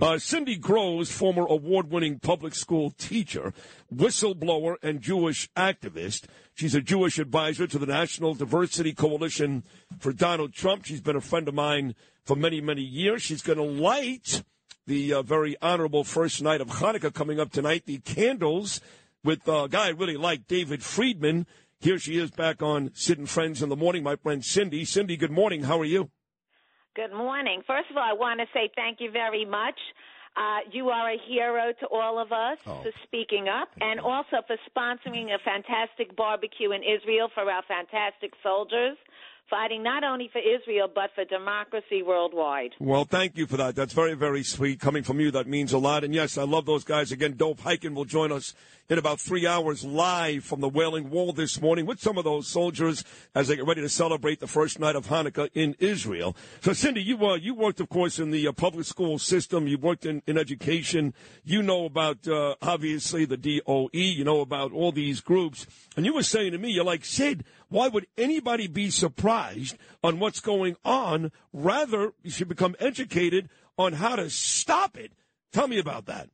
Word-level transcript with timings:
Uh, 0.00 0.18
Cindy 0.18 0.58
Grosz, 0.58 1.12
former 1.12 1.44
award 1.44 1.90
winning 1.90 2.18
public 2.18 2.54
school 2.54 2.90
teacher, 2.90 3.52
whistleblower, 3.94 4.76
and 4.82 5.02
Jewish 5.02 5.50
activist. 5.54 6.24
She's 6.54 6.74
a 6.74 6.80
Jewish 6.80 7.18
advisor 7.18 7.66
to 7.66 7.78
the 7.78 7.84
National 7.84 8.34
Diversity 8.34 8.94
Coalition 8.94 9.62
for 9.98 10.14
Donald 10.14 10.54
Trump. 10.54 10.86
She's 10.86 11.02
been 11.02 11.16
a 11.16 11.20
friend 11.20 11.48
of 11.48 11.54
mine 11.54 11.94
for 12.24 12.34
many, 12.34 12.62
many 12.62 12.80
years. 12.80 13.20
She's 13.20 13.42
going 13.42 13.58
to 13.58 13.62
light 13.62 14.42
the 14.86 15.12
uh, 15.12 15.22
very 15.22 15.56
honorable 15.60 16.02
first 16.02 16.40
night 16.40 16.62
of 16.62 16.68
Hanukkah 16.68 17.12
coming 17.12 17.38
up 17.38 17.52
tonight, 17.52 17.82
the 17.84 17.98
candles 17.98 18.80
with 19.22 19.46
a 19.46 19.68
guy 19.68 19.88
I 19.88 19.90
really 19.90 20.16
like, 20.16 20.46
David 20.46 20.82
Friedman. 20.82 21.46
Here 21.78 21.98
she 21.98 22.16
is 22.16 22.30
back 22.30 22.62
on 22.62 22.90
Sid 22.94 23.18
and 23.18 23.28
Friends 23.28 23.62
in 23.62 23.68
the 23.68 23.76
morning, 23.76 24.02
my 24.02 24.16
friend 24.16 24.42
Cindy. 24.42 24.86
Cindy, 24.86 25.18
good 25.18 25.30
morning. 25.30 25.64
How 25.64 25.78
are 25.78 25.84
you? 25.84 26.10
Good 26.96 27.12
morning. 27.12 27.62
First 27.68 27.88
of 27.90 27.96
all, 27.96 28.02
I 28.02 28.12
want 28.12 28.40
to 28.40 28.46
say 28.52 28.68
thank 28.74 29.00
you 29.00 29.12
very 29.12 29.44
much. 29.44 29.78
Uh, 30.36 30.58
you 30.72 30.88
are 30.90 31.10
a 31.10 31.18
hero 31.28 31.72
to 31.78 31.86
all 31.86 32.18
of 32.18 32.32
us 32.32 32.58
oh. 32.66 32.82
for 32.82 32.90
speaking 33.04 33.48
up 33.48 33.68
and 33.80 34.00
also 34.00 34.42
for 34.46 34.56
sponsoring 34.66 35.32
a 35.34 35.38
fantastic 35.44 36.14
barbecue 36.16 36.72
in 36.72 36.82
Israel 36.82 37.28
for 37.32 37.48
our 37.48 37.62
fantastic 37.68 38.32
soldiers 38.42 38.96
fighting 39.50 39.82
not 39.82 40.04
only 40.04 40.30
for 40.32 40.38
Israel 40.38 40.88
but 40.94 41.10
for 41.14 41.24
democracy 41.24 42.02
worldwide. 42.02 42.70
Well, 42.78 43.04
thank 43.04 43.36
you 43.36 43.46
for 43.46 43.56
that. 43.56 43.74
That's 43.74 43.92
very, 43.92 44.14
very 44.14 44.44
sweet. 44.44 44.80
Coming 44.80 45.02
from 45.02 45.20
you, 45.20 45.30
that 45.32 45.48
means 45.48 45.72
a 45.72 45.78
lot. 45.78 46.04
And 46.04 46.14
yes, 46.14 46.38
I 46.38 46.44
love 46.44 46.64
those 46.64 46.84
guys. 46.84 47.10
Again, 47.10 47.34
Dov 47.36 47.60
Hikind 47.60 47.94
will 47.94 48.04
join 48.04 48.30
us 48.30 48.54
in 48.88 48.98
about 48.98 49.20
three 49.20 49.46
hours 49.46 49.84
live 49.84 50.44
from 50.44 50.60
the 50.60 50.68
Wailing 50.68 51.10
Wall 51.10 51.32
this 51.32 51.60
morning 51.60 51.86
with 51.86 52.00
some 52.00 52.18
of 52.18 52.24
those 52.24 52.48
soldiers 52.48 53.04
as 53.34 53.48
they 53.48 53.56
get 53.56 53.66
ready 53.66 53.80
to 53.80 53.88
celebrate 53.88 54.40
the 54.40 54.46
first 54.46 54.80
night 54.80 54.96
of 54.96 55.06
Hanukkah 55.06 55.48
in 55.54 55.76
Israel. 55.78 56.36
So, 56.60 56.72
Cindy, 56.72 57.02
you 57.02 57.24
uh, 57.24 57.36
you 57.36 57.54
worked, 57.54 57.80
of 57.80 57.88
course, 57.88 58.18
in 58.18 58.30
the 58.30 58.48
uh, 58.48 58.52
public 58.52 58.86
school 58.86 59.18
system. 59.18 59.66
You 59.66 59.78
worked 59.78 60.06
in, 60.06 60.22
in 60.26 60.38
education. 60.38 61.14
You 61.44 61.62
know 61.62 61.84
about 61.84 62.26
uh, 62.26 62.54
obviously 62.62 63.24
the 63.24 63.36
DOE. 63.36 63.90
You 63.92 64.24
know 64.24 64.40
about 64.40 64.72
all 64.72 64.92
these 64.92 65.20
groups. 65.20 65.66
And 65.96 66.06
you 66.06 66.14
were 66.14 66.22
saying 66.22 66.52
to 66.52 66.58
me, 66.58 66.70
you're 66.70 66.84
like 66.84 67.04
Sid. 67.04 67.44
Why 67.68 67.86
would 67.86 68.08
anybody 68.18 68.66
be 68.66 68.90
surprised 68.90 69.39
on 70.02 70.18
what's 70.18 70.40
going 70.40 70.76
on? 70.84 71.32
Rather, 71.52 72.12
you 72.22 72.30
should 72.30 72.48
become 72.48 72.76
educated 72.78 73.48
on 73.78 73.92
how 73.94 74.16
to 74.16 74.30
stop 74.30 74.96
it. 74.96 75.12
Tell 75.52 75.68
me 75.68 75.78
about 75.78 76.06
that. 76.06 76.28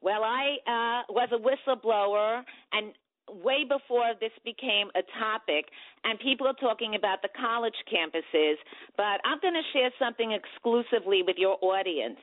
Well, 0.00 0.24
I 0.24 0.56
uh, 0.66 1.12
was 1.12 1.28
a 1.30 1.38
whistleblower, 1.38 2.42
and 2.72 2.92
way 3.30 3.64
before 3.64 4.12
this 4.20 4.32
became 4.44 4.88
a 4.96 5.02
topic, 5.18 5.66
and 6.04 6.18
people 6.18 6.46
are 6.46 6.58
talking 6.58 6.94
about 6.96 7.22
the 7.22 7.28
college 7.38 7.76
campuses, 7.86 8.54
but 8.96 9.22
I'm 9.24 9.38
going 9.40 9.54
to 9.54 9.68
share 9.72 9.90
something 9.98 10.32
exclusively 10.32 11.22
with 11.24 11.36
your 11.38 11.56
audience 11.62 12.18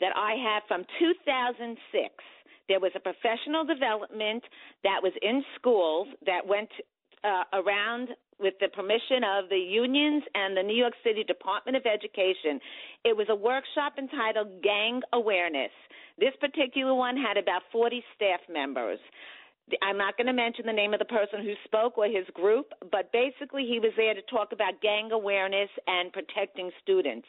that 0.00 0.12
I 0.16 0.34
have 0.36 0.62
from 0.68 0.84
2006. 1.00 1.78
There 2.68 2.80
was 2.80 2.92
a 2.94 3.00
professional 3.00 3.64
development 3.64 4.44
that 4.82 5.00
was 5.02 5.12
in 5.22 5.44
schools 5.56 6.08
that 6.26 6.46
went 6.46 6.70
uh, 7.24 7.44
around 7.52 8.08
with 8.38 8.54
the 8.60 8.68
permission 8.68 9.24
of 9.24 9.48
the 9.48 9.58
unions 9.58 10.22
and 10.34 10.56
the 10.56 10.62
New 10.62 10.76
York 10.76 10.94
City 11.04 11.24
Department 11.24 11.76
of 11.76 11.84
Education. 11.86 12.60
It 13.04 13.16
was 13.16 13.26
a 13.30 13.34
workshop 13.34 13.94
entitled 13.98 14.62
Gang 14.62 15.02
Awareness. 15.12 15.72
This 16.18 16.34
particular 16.40 16.94
one 16.94 17.16
had 17.16 17.36
about 17.36 17.62
40 17.72 18.02
staff 18.14 18.40
members. 18.50 18.98
I'm 19.82 19.96
not 19.96 20.16
going 20.16 20.26
to 20.26 20.32
mention 20.32 20.66
the 20.66 20.72
name 20.72 20.92
of 20.92 20.98
the 20.98 21.06
person 21.06 21.42
who 21.42 21.54
spoke 21.64 21.96
or 21.96 22.06
his 22.06 22.26
group, 22.34 22.66
but 22.92 23.10
basically 23.12 23.64
he 23.64 23.80
was 23.80 23.92
there 23.96 24.14
to 24.14 24.22
talk 24.22 24.52
about 24.52 24.82
gang 24.82 25.10
awareness 25.10 25.70
and 25.86 26.12
protecting 26.12 26.70
students. 26.82 27.26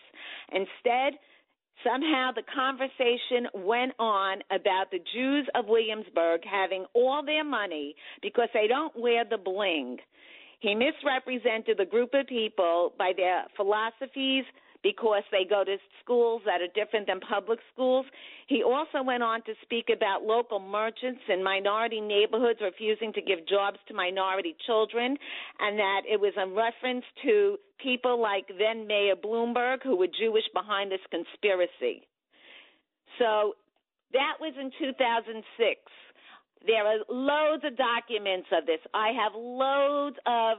Instead, 0.52 1.17
somehow 1.84 2.31
the 2.36 2.44
conversation 2.53 3.47
went 3.53 3.94
on 4.00 4.40
about 4.52 4.92
the 4.92 5.00
Jews 5.14 5.47
of 5.56 5.67
Williamsburg 5.67 6.42
having 6.44 6.86
all 6.94 7.23
their 7.23 7.44
money 7.44 7.95
because 8.22 8.50
they 8.53 8.67
don't 8.67 8.97
wear 9.00 9.23
the 9.23 9.38
bling. 9.38 9.97
He 10.59 10.75
misrepresented 10.75 11.78
the 11.78 11.85
group 11.85 12.13
of 12.13 12.28
people 12.28 12.94
by 12.97 13.13
their 13.16 13.46
philosophies, 13.56 14.46
because 14.84 15.24
they 15.31 15.44
go 15.50 15.63
to 15.63 15.78
schools 16.03 16.44
that 16.46 16.62
are 16.62 16.69
different 16.75 17.07
than 17.07 17.19
public 17.19 17.57
schools. 17.74 18.06
He 18.46 18.62
also 18.62 19.02
went 19.02 19.24
on 19.24 19.41
to 19.46 19.53
speak 19.63 19.85
about 19.90 20.22
local 20.22 20.59
merchants 20.59 21.22
in 21.28 21.44
minority 21.44 22.00
neighborhoods 22.00 22.59
refusing 22.62 23.12
to 23.13 23.22
give 23.22 23.47
jobs 23.50 23.80
to 23.88 23.96
minority 23.96 24.56
children, 24.68 25.18
and 25.59 25.80
that 25.80 26.02
it 26.07 26.19
was 26.19 26.34
a 26.38 26.46
reference 26.46 27.03
to 27.24 27.57
people 27.81 28.22
like 28.22 28.46
then 28.59 28.85
Mayor 28.85 29.16
Bloomberg 29.16 29.81
who 29.81 29.97
were 29.97 30.06
Jewish 30.07 30.46
behind 30.53 30.91
this 30.91 31.01
conspiracy. 31.09 32.06
So 33.18 33.56
that 34.13 34.38
was 34.40 34.53
in 34.59 34.69
2006. 34.78 35.81
There 36.66 36.86
are 36.86 37.00
loads 37.09 37.64
of 37.64 37.78
documents 37.78 38.48
of 38.52 38.66
this. 38.66 38.80
I 38.94 39.12
have 39.14 39.34
loads 39.36 40.18
of 40.26 40.58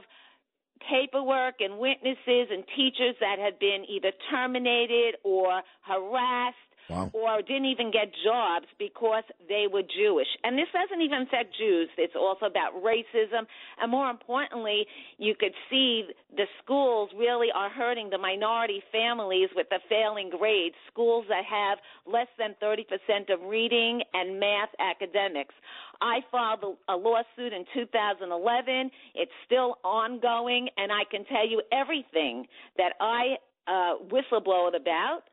paperwork 0.89 1.55
and 1.59 1.79
witnesses 1.79 2.47
and 2.51 2.63
teachers 2.75 3.15
that 3.19 3.39
have 3.39 3.59
been 3.59 3.85
either 3.89 4.11
terminated 4.29 5.15
or 5.23 5.61
harassed 5.81 6.66
Wow. 6.89 7.11
or 7.13 7.41
didn't 7.41 7.65
even 7.65 7.91
get 7.91 8.11
jobs 8.23 8.65
because 8.79 9.23
they 9.47 9.65
were 9.71 9.83
Jewish. 9.83 10.27
And 10.43 10.57
this 10.57 10.67
doesn't 10.73 11.01
even 11.01 11.23
affect 11.23 11.55
Jews. 11.57 11.89
It's 11.97 12.15
also 12.15 12.45
about 12.45 12.75
racism. 12.81 13.45
And 13.81 13.91
more 13.91 14.09
importantly, 14.09 14.85
you 15.17 15.35
could 15.37 15.53
see 15.69 16.05
the 16.35 16.45
schools 16.63 17.09
really 17.17 17.47
are 17.53 17.69
hurting 17.69 18.09
the 18.09 18.17
minority 18.17 18.81
families 18.91 19.49
with 19.55 19.67
the 19.69 19.79
failing 19.89 20.29
grades, 20.29 20.75
schools 20.91 21.25
that 21.29 21.43
have 21.45 21.79
less 22.05 22.27
than 22.37 22.55
30% 22.61 23.33
of 23.33 23.41
reading 23.49 24.01
and 24.13 24.39
math 24.39 24.69
academics. 24.79 25.53
I 26.01 26.19
filed 26.31 26.77
a 26.87 26.95
lawsuit 26.95 27.53
in 27.53 27.65
2011. 27.73 28.91
It's 29.15 29.31
still 29.45 29.77
ongoing, 29.83 30.69
and 30.77 30.91
I 30.91 31.03
can 31.09 31.25
tell 31.25 31.47
you 31.47 31.61
everything 31.71 32.45
that 32.77 32.93
I 33.01 33.37
uh, 33.67 33.95
whistleblowed 34.09 34.75
about 34.75 35.23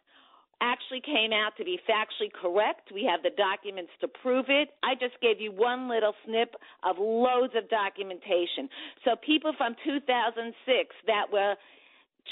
actually 0.60 1.00
came 1.00 1.32
out 1.32 1.56
to 1.58 1.64
be 1.64 1.78
factually 1.88 2.32
correct. 2.32 2.92
We 2.92 3.04
have 3.10 3.22
the 3.22 3.30
documents 3.36 3.90
to 4.00 4.08
prove 4.08 4.46
it. 4.48 4.70
I 4.82 4.94
just 4.94 5.20
gave 5.20 5.40
you 5.40 5.52
one 5.52 5.88
little 5.88 6.14
snip 6.24 6.54
of 6.82 6.96
loads 6.98 7.54
of 7.56 7.68
documentation. 7.70 8.68
So 9.04 9.16
people 9.24 9.52
from 9.56 9.76
2006 9.84 10.94
that 11.06 11.26
were 11.32 11.54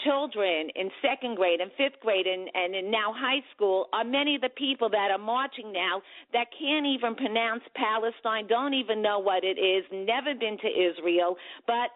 children 0.04 0.70
in 0.74 0.90
second 1.02 1.36
grade 1.36 1.60
and 1.60 1.70
fifth 1.76 2.00
grade 2.00 2.26
and, 2.26 2.48
and 2.54 2.74
in 2.74 2.90
now 2.90 3.12
high 3.12 3.44
school 3.54 3.88
are 3.92 4.04
many 4.04 4.34
of 4.34 4.40
the 4.40 4.48
people 4.56 4.88
that 4.88 5.10
are 5.10 5.18
marching 5.18 5.72
now 5.72 6.00
that 6.32 6.46
can't 6.58 6.86
even 6.86 7.14
pronounce 7.14 7.62
Palestine, 7.76 8.46
don't 8.48 8.74
even 8.74 9.02
know 9.02 9.18
what 9.18 9.44
it 9.44 9.60
is, 9.60 9.84
never 9.92 10.34
been 10.34 10.56
to 10.58 10.68
Israel, 10.68 11.36
but 11.66 11.92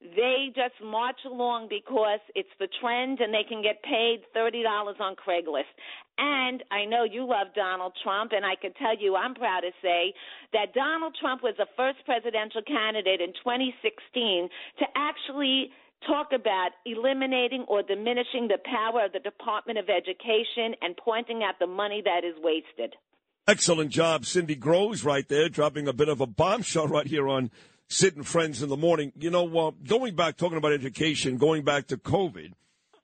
they 0.00 0.48
just 0.56 0.80
march 0.82 1.20
along 1.26 1.68
because 1.68 2.20
it's 2.34 2.52
the 2.58 2.68
trend 2.80 3.20
and 3.20 3.34
they 3.34 3.44
can 3.46 3.62
get 3.62 3.82
paid 3.82 4.24
$30 4.34 4.64
on 4.98 5.14
Craigslist. 5.14 5.68
And 6.16 6.64
I 6.70 6.84
know 6.86 7.04
you 7.04 7.28
love 7.28 7.48
Donald 7.54 7.92
Trump, 8.02 8.32
and 8.32 8.44
I 8.44 8.56
can 8.56 8.72
tell 8.74 8.96
you 8.96 9.16
I'm 9.16 9.34
proud 9.34 9.60
to 9.60 9.72
say 9.82 10.14
that 10.52 10.72
Donald 10.74 11.16
Trump 11.20 11.42
was 11.42 11.54
the 11.58 11.68
first 11.76 11.98
presidential 12.04 12.62
candidate 12.62 13.20
in 13.20 13.32
2016 13.44 14.48
to 14.80 14.84
actually 14.96 15.70
talk 16.06 16.28
about 16.32 16.70
eliminating 16.86 17.64
or 17.68 17.82
diminishing 17.82 18.48
the 18.48 18.58
power 18.64 19.04
of 19.04 19.12
the 19.12 19.20
Department 19.20 19.78
of 19.78 19.88
Education 19.88 20.74
and 20.80 20.96
pointing 20.96 21.42
out 21.42 21.58
the 21.60 21.66
money 21.66 22.02
that 22.04 22.24
is 22.24 22.34
wasted. 22.42 22.96
Excellent 23.46 23.90
job, 23.90 24.24
Cindy 24.24 24.56
Grosz, 24.56 25.04
right 25.04 25.28
there, 25.28 25.48
dropping 25.48 25.88
a 25.88 25.92
bit 25.92 26.08
of 26.08 26.20
a 26.20 26.26
bombshell 26.26 26.88
right 26.96 27.06
here 27.06 27.28
on 27.28 27.50
And 28.02 28.26
Friends 28.26 28.62
in 28.62 28.68
the 28.68 28.76
morning. 28.76 29.12
You 29.18 29.30
know, 29.30 29.58
uh, 29.58 29.72
going 29.86 30.14
back, 30.14 30.36
talking 30.36 30.56
about 30.56 30.72
education, 30.72 31.36
going 31.36 31.64
back 31.64 31.88
to 31.88 31.96
COVID, 31.96 32.52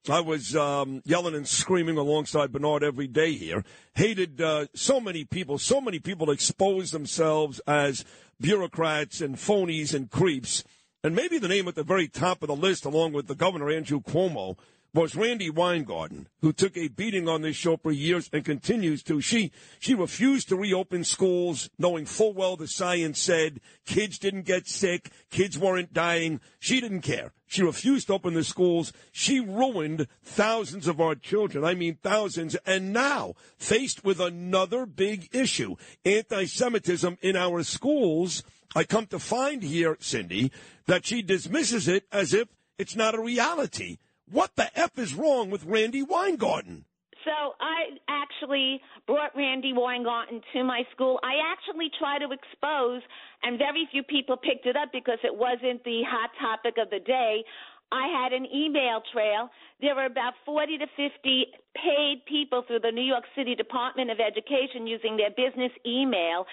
I 0.09 0.21
was 0.21 0.55
um, 0.55 1.03
yelling 1.05 1.35
and 1.35 1.47
screaming 1.47 1.99
alongside 1.99 2.53
Bernard 2.53 2.85
every 2.85 3.09
day 3.09 3.33
here. 3.33 3.65
Hated 3.95 4.41
uh, 4.41 4.67
so 4.75 5.01
many 5.01 5.25
people, 5.25 5.59
so 5.59 5.81
many 5.81 5.99
people 5.99 6.31
expose 6.31 6.93
themselves 6.93 7.61
as 7.67 8.05
bureaucrats 8.41 9.21
and 9.21 9.35
phonies 9.35 9.93
and 9.93 10.09
creeps. 10.09 10.63
And 11.03 11.17
maybe 11.17 11.39
the 11.39 11.49
name 11.49 11.67
at 11.67 11.75
the 11.75 11.83
very 11.83 12.07
top 12.07 12.43
of 12.43 12.47
the 12.47 12.57
list, 12.57 12.85
along 12.85 13.13
with 13.13 13.27
the 13.27 13.35
governor, 13.35 13.69
Andrew 13.69 14.01
Cuomo, 14.01 14.57
was 14.97 15.15
Randi 15.15 15.51
Weingarten, 15.51 16.27
who 16.41 16.55
took 16.55 16.75
a 16.75 16.89
beating 16.89 17.29
on 17.29 17.43
this 17.43 17.55
show 17.55 17.77
for 17.77 17.93
years 17.93 18.31
and 18.33 18.43
continues 18.43 19.03
to. 19.03 19.21
She 19.21 19.53
she 19.79 19.95
refused 19.95 20.49
to 20.49 20.57
reopen 20.57 21.05
schools, 21.05 21.69
knowing 21.79 22.07
full 22.07 22.33
well 22.33 22.57
the 22.57 22.67
science 22.67 23.21
said 23.21 23.61
kids 23.85 24.19
didn't 24.19 24.47
get 24.47 24.67
sick, 24.67 25.11
kids 25.31 25.59
weren't 25.59 25.93
dying. 25.93 26.41
She 26.59 26.81
didn't 26.81 27.03
care. 27.03 27.35
She 27.47 27.63
refused 27.63 28.07
to 28.07 28.15
open 28.15 28.33
the 28.33 28.43
schools. 28.43 28.95
She 29.13 29.39
ruined 29.39 30.09
thousands 30.25 30.89
of 30.89 30.99
our 30.99 31.15
children. 31.15 31.63
I 31.63 31.75
mean 31.75 31.99
thousands. 32.03 32.57
And 32.65 32.95
now, 32.95 33.35
faced 33.59 34.03
with 34.03 34.19
another 34.19 34.87
big 34.87 35.29
issue, 35.33 35.77
anti-Semitism 36.07 37.19
in 37.21 37.37
our 37.37 37.63
schools, 37.65 38.43
I 38.75 38.85
come 38.85 39.07
to 39.09 39.19
find 39.19 39.63
here, 39.63 39.99
Cindy, 40.01 40.51
that 40.87 41.05
she 41.05 41.21
dismisses 41.21 41.87
it 41.87 42.07
as 42.11 42.33
if 42.33 42.49
it's 42.79 42.97
not 42.97 43.15
a 43.15 43.21
reality. 43.21 43.99
What 44.31 44.57
the 44.57 44.77
F 44.77 44.99
is 44.99 45.15
wrong 45.15 45.51
with 45.51 45.65
Randi 45.65 46.03
Weingarten? 46.03 46.85
So 47.25 47.55
I 47.61 47.99
actually 48.09 48.81
brought 49.07 49.35
Randi 49.37 49.73
Weingarten 49.73 50.41
to 50.53 50.65
my 50.65 50.83
school. 50.93 51.19
I 51.23 51.35
actually 51.51 51.91
tried 51.99 52.21
to 52.21 52.31
expose, 52.31 53.03
and 53.43 53.59
very 53.59 53.89
few 53.91 54.03
people 54.03 54.37
picked 54.37 54.67
it 54.67 54.77
up 54.77 54.91
because 54.93 55.19
it 55.23 55.35
wasn't 55.35 55.83
the 55.85 56.03
hot 56.07 56.31
topic 56.41 56.75
of 56.79 56.91
the 56.91 57.01
day. 57.01 57.45
I 57.93 58.09
had 58.09 58.33
an 58.33 58.47
email 58.53 59.01
trail. 59.13 59.49
There 59.81 59.95
were 59.95 60.07
about 60.07 60.35
40 60.45 60.79
to 60.79 60.87
50 60.87 61.47
paid 61.75 62.23
people 62.27 62.63
through 62.67 62.81
the 62.81 62.91
New 62.91 63.07
York 63.07 63.25
City 63.37 63.55
Department 63.55 64.11
of 64.11 64.19
Education 64.19 64.87
using 64.87 65.17
their 65.17 65.31
business 65.31 65.71
email 65.87 66.47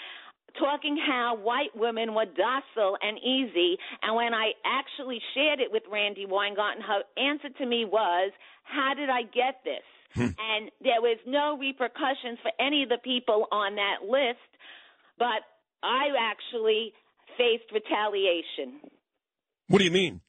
talking 0.59 0.97
how 0.97 1.37
white 1.41 1.75
women 1.75 2.13
were 2.13 2.25
docile 2.25 2.97
and 3.01 3.17
easy. 3.19 3.77
And 4.01 4.15
when 4.15 4.33
I 4.33 4.51
actually 4.65 5.19
shared 5.33 5.59
it 5.59 5.71
with 5.71 5.83
Randi 5.91 6.25
Weingarten, 6.25 6.81
her 6.81 7.03
answer 7.17 7.49
to 7.57 7.65
me 7.65 7.85
was, 7.85 8.31
How 8.63 8.93
did 8.95 9.09
I 9.09 9.23
get 9.23 9.61
this? 9.63 9.83
Hmm. 10.13 10.29
and 10.37 10.69
there 10.79 11.01
was 11.01 11.17
no 11.25 11.57
repercussions 11.57 12.37
for 12.43 12.51
any 12.59 12.83
of 12.83 12.89
the 12.89 12.99
people 13.03 13.47
on 13.51 13.75
that 13.75 14.05
list, 14.07 14.45
but 15.17 15.41
I 15.81 16.09
actually 16.19 16.93
faced 17.35 17.71
retaliation. 17.73 18.79
What 19.69 19.79
do 19.79 19.85
you 19.85 19.91
mean? 19.91 20.21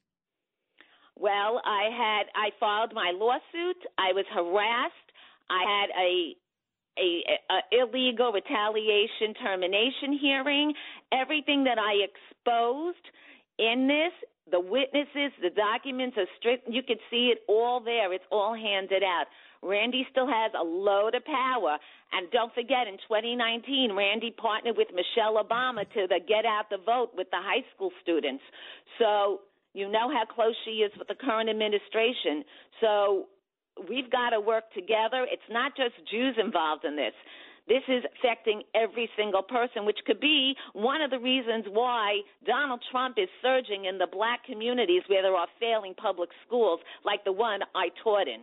Well, 1.17 1.61
I 1.65 1.91
had 1.93 2.27
I 2.35 2.51
filed 2.59 2.93
my 2.95 3.13
lawsuit. 3.15 3.77
I 3.99 4.13
was 4.13 4.25
harassed. 4.33 5.09
I 5.51 5.63
had 5.69 5.91
a 6.01 6.35
a, 6.99 7.25
a, 7.51 7.59
illegal 7.73 8.33
retaliation 8.33 9.35
termination 9.43 10.19
hearing. 10.21 10.73
Everything 11.13 11.65
that 11.65 11.79
I 11.79 12.05
exposed 12.05 13.05
in 13.59 13.89
this, 13.89 14.13
the 14.51 14.61
witnesses, 14.61 15.33
the 15.41 15.51
documents 15.51 16.17
are 16.19 16.29
strict. 16.39 16.69
You 16.69 16.83
could 16.83 17.01
see 17.11 17.33
it 17.33 17.39
all 17.49 17.81
there. 17.81 18.13
It's 18.13 18.25
all 18.31 18.55
handed 18.55 19.03
out. 19.03 19.27
Randi 19.63 20.07
still 20.11 20.29
has 20.29 20.53
a 20.59 20.63
load 20.63 21.15
of 21.15 21.25
power. 21.25 21.79
And 22.13 22.31
don't 22.31 22.53
forget, 22.53 22.87
in 22.87 22.99
2019, 23.09 23.93
Randi 23.97 24.31
partnered 24.37 24.77
with 24.77 24.89
Michelle 24.93 25.43
Obama 25.43 25.89
to 25.95 26.07
the 26.07 26.21
get 26.27 26.45
out 26.45 26.69
the 26.71 26.79
vote 26.85 27.11
with 27.17 27.31
the 27.31 27.41
high 27.41 27.65
school 27.75 27.91
students. 28.03 28.43
So 28.99 29.41
you 29.73 29.91
know 29.91 30.13
how 30.13 30.25
close 30.25 30.55
she 30.65 30.85
is 30.87 30.93
with 30.99 31.09
the 31.09 31.17
current 31.17 31.49
administration. 31.49 32.45
So 32.81 33.27
we've 33.89 34.11
got 34.11 34.31
to 34.31 34.41
work 34.41 34.65
together. 34.75 35.27
It's 35.31 35.43
not 35.51 35.77
just 35.77 35.95
Jews 36.11 36.37
involved 36.39 36.85
in 36.85 36.97
this. 36.97 37.13
This 37.67 37.83
is 37.89 38.05
affecting 38.19 38.63
every 38.75 39.09
single 39.17 39.43
person, 39.43 39.87
which 39.87 39.99
could 40.07 40.21
be 40.21 40.55
one 40.75 41.01
of 41.01 41.11
the 41.11 41.19
reasons 41.19 41.65
why 41.71 42.21
Donald 42.47 42.81
Trump 42.91 43.17
is 43.19 43.29
surging 43.41 43.87
in 43.87 43.97
the 43.97 44.07
black 44.07 44.45
communities 44.45 45.03
where 45.07 45.23
there 45.23 45.35
are 45.35 45.49
failing 45.59 45.95
public 45.95 46.29
schools, 46.47 46.81
like 47.05 47.25
the 47.25 47.33
one 47.33 47.61
I 47.75 47.89
taught 48.03 48.29
in. 48.29 48.43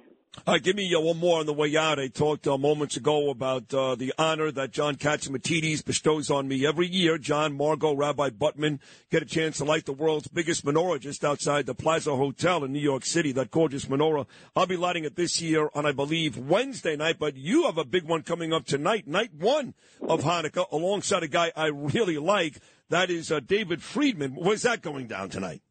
Give 0.64 0.76
me 0.76 0.94
uh, 0.96 1.00
one 1.00 1.18
more 1.18 1.40
on 1.40 1.46
the 1.46 1.54
way 1.54 1.76
out. 1.78 2.00
I 2.00 2.08
talked 2.08 2.48
uh, 2.48 2.58
moments 2.58 2.98
ago 2.98 3.30
about 3.30 3.74
uh, 3.74 3.96
the 3.96 4.14
honor 4.18 4.52
that 4.52 4.72
John 4.72 4.96
Catsimatidis 4.96 5.86
bestows 5.86 6.32
on 6.32 6.48
me 6.48 6.66
every 6.66 6.88
year. 6.88 7.18
John, 7.18 7.54
Margot, 7.54 7.94
Rabbi 7.94 8.32
Butman 8.32 8.80
get 9.10 9.22
a 9.22 9.26
chance 9.26 9.58
to 9.58 9.66
light 9.66 9.86
the 9.86 9.94
world's 9.94 10.28
biggest 10.28 10.66
menorah 10.66 11.00
just 11.00 11.24
outside 11.24 11.66
the 11.66 11.76
Plaza 11.76 12.16
Hotel 12.16 12.64
in 12.64 12.72
New 12.72 12.80
York 12.80 13.06
City, 13.06 13.32
that 13.34 13.52
gorgeous 13.52 13.86
menorah. 13.86 14.26
I'll 14.56 14.66
be 14.66 14.78
lighting 14.78 15.06
it 15.06 15.16
this 15.16 15.42
year 15.42 15.70
on, 15.76 15.86
I 15.86 15.92
believe, 15.92 16.38
Wednesday 16.38 16.96
night, 16.96 17.18
but 17.20 17.36
you 17.36 17.66
have 17.66 17.78
a 17.78 17.86
big 17.86 18.04
one 18.04 18.24
coming 18.24 18.52
up 18.52 18.66
tonight, 18.66 19.08
night 19.08 19.34
one 19.34 19.74
of 20.02 20.24
Hanukkah, 20.24 20.72
alongside 20.72 21.24
a 21.24 21.28
guy 21.28 21.52
I 21.56 21.68
really 21.68 22.18
like. 22.18 22.58
That 22.90 23.10
is 23.10 23.32
uh, 23.32 23.42
David 23.42 23.82
Friedman. 23.82 24.36
Where's 24.36 24.64
that 24.64 24.82
going 24.82 25.08
down 25.08 25.30
tonight? 25.30 25.62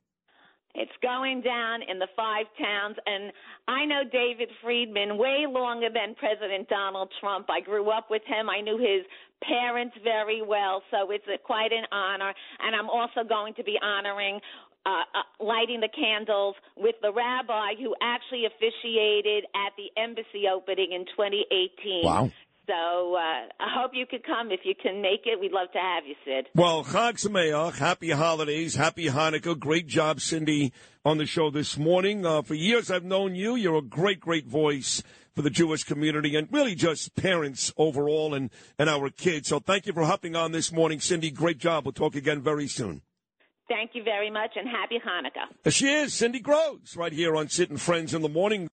It's 0.74 0.92
going 1.02 1.40
down 1.42 1.82
in 1.82 1.98
the 1.98 2.08
five 2.16 2.46
towns. 2.58 2.96
And 3.06 3.32
I 3.66 3.84
know 3.84 4.02
David 4.10 4.48
Friedman 4.62 5.18
way 5.18 5.44
longer 5.48 5.88
than 5.92 6.14
President 6.14 6.68
Donald 6.68 7.12
Trump. 7.20 7.48
I 7.50 7.60
grew 7.60 7.90
up 7.90 8.10
with 8.10 8.22
him. 8.26 8.48
I 8.48 8.60
knew 8.60 8.78
his 8.78 9.04
parents 9.42 9.96
very 10.04 10.42
well. 10.42 10.82
So 10.90 11.10
it's 11.10 11.24
a, 11.26 11.38
quite 11.38 11.72
an 11.72 11.84
honor. 11.90 12.32
And 12.60 12.76
I'm 12.76 12.88
also 12.88 13.26
going 13.28 13.54
to 13.54 13.64
be 13.64 13.78
honoring 13.82 14.40
uh, 14.86 15.04
uh, 15.14 15.44
lighting 15.44 15.80
the 15.80 15.90
candles 15.94 16.56
with 16.76 16.94
the 17.02 17.12
rabbi 17.12 17.74
who 17.78 17.94
actually 18.00 18.46
officiated 18.46 19.44
at 19.54 19.72
the 19.76 19.90
embassy 20.00 20.48
opening 20.50 20.92
in 20.92 21.04
2018. 21.16 22.04
Wow. 22.04 22.30
So 22.70 23.16
uh, 23.16 23.18
I 23.18 23.66
hope 23.76 23.90
you 23.94 24.06
could 24.06 24.24
come 24.24 24.52
if 24.52 24.60
you 24.62 24.74
can 24.80 25.02
make 25.02 25.22
it. 25.24 25.40
We'd 25.40 25.50
love 25.50 25.72
to 25.72 25.78
have 25.78 26.06
you, 26.06 26.14
Sid. 26.24 26.46
Well, 26.54 26.84
Chag 26.84 27.14
Sameach, 27.14 27.78
happy 27.78 28.10
holidays, 28.10 28.76
happy 28.76 29.06
Hanukkah. 29.06 29.58
Great 29.58 29.88
job, 29.88 30.20
Cindy, 30.20 30.72
on 31.04 31.18
the 31.18 31.26
show 31.26 31.50
this 31.50 31.76
morning. 31.76 32.24
Uh, 32.24 32.42
for 32.42 32.54
years 32.54 32.88
I've 32.88 33.02
known 33.02 33.34
you. 33.34 33.56
You're 33.56 33.78
a 33.78 33.82
great, 33.82 34.20
great 34.20 34.46
voice 34.46 35.02
for 35.34 35.42
the 35.42 35.50
Jewish 35.50 35.82
community 35.82 36.36
and 36.36 36.46
really 36.52 36.76
just 36.76 37.16
parents 37.16 37.72
overall 37.76 38.34
and, 38.34 38.50
and 38.78 38.88
our 38.88 39.10
kids. 39.10 39.48
So 39.48 39.58
thank 39.58 39.86
you 39.86 39.92
for 39.92 40.04
hopping 40.04 40.36
on 40.36 40.52
this 40.52 40.70
morning, 40.70 41.00
Cindy. 41.00 41.32
Great 41.32 41.58
job. 41.58 41.86
We'll 41.86 41.92
talk 41.92 42.14
again 42.14 42.40
very 42.40 42.68
soon. 42.68 43.02
Thank 43.70 43.92
you 43.94 44.02
very 44.02 44.32
much 44.32 44.50
and 44.56 44.68
happy 44.68 44.98
Hanukkah. 44.98 45.72
She 45.72 45.88
is 45.88 46.12
Cindy 46.12 46.40
Grosz 46.40 46.96
right 46.96 47.12
here 47.12 47.36
on 47.36 47.48
Sid 47.48 47.70
and 47.70 47.80
Friends 47.80 48.12
in 48.12 48.20
the 48.20 48.28
Morning. 48.28 48.68